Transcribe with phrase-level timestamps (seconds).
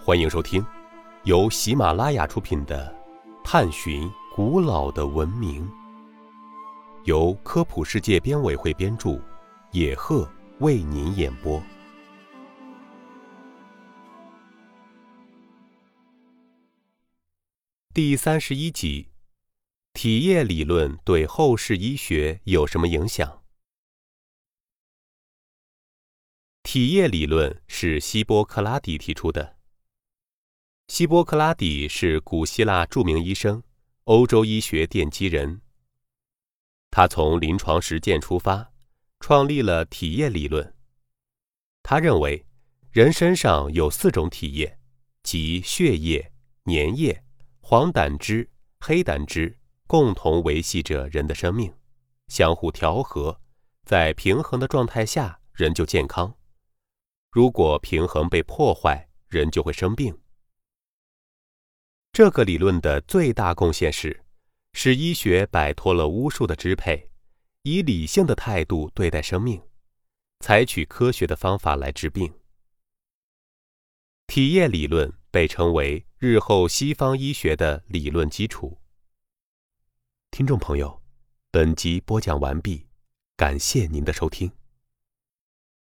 [0.00, 0.64] 欢迎收听
[1.24, 2.96] 由喜马拉雅出品的
[3.44, 5.68] 《探寻古老的文明》，
[7.04, 9.20] 由科普世界编委会编著，
[9.72, 10.26] 野鹤
[10.60, 11.62] 为您演播。
[17.92, 19.08] 第三十一集：
[19.92, 23.42] 体液理论对后世医学有什么影响？
[26.62, 29.57] 体液理论是希波克拉底提出的。
[30.98, 33.62] 希波克拉底是古希腊著名医生，
[34.02, 35.60] 欧洲医学奠基人。
[36.90, 38.72] 他从临床实践出发，
[39.20, 40.74] 创立了体液理论。
[41.84, 42.44] 他认为，
[42.90, 44.76] 人身上有四种体液，
[45.22, 46.32] 即血液、
[46.64, 47.22] 粘液、
[47.60, 49.56] 黄胆汁、黑胆汁，
[49.86, 51.72] 共同维系着人的生命，
[52.26, 53.40] 相互调和，
[53.86, 56.34] 在平衡的状态下，人就健康。
[57.30, 60.12] 如果平衡被破坏，人就会生病。
[62.18, 64.24] 这个理论的最大贡献是，
[64.72, 67.08] 使医学摆脱了巫术的支配，
[67.62, 69.62] 以理性的态度对待生命，
[70.40, 72.34] 采取科学的方法来治病。
[74.26, 78.76] 体液理论被称为日后西方医学的理论基础。
[80.32, 81.00] 听众朋友，
[81.52, 82.84] 本集播讲完毕，
[83.36, 84.50] 感谢您的收听。